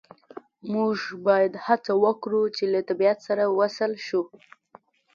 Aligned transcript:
موږ 0.73 0.97
باید 1.27 1.53
هڅه 1.65 1.93
وکړو 2.03 2.43
چې 2.55 2.63
له 2.73 2.79
طبیعت 2.89 3.19
سره 3.27 3.43
وصل 3.59 3.91
شو 4.07 4.21